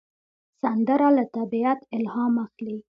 سندره 0.61 1.09
له 1.17 1.23
طبیعت 1.37 1.79
الهام 1.95 2.33
اخلي 2.45 2.77